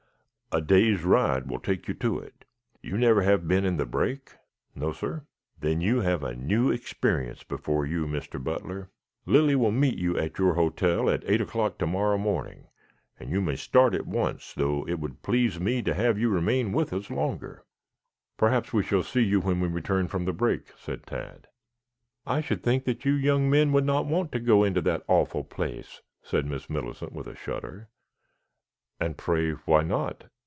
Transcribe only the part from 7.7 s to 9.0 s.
you, Mr. Butler.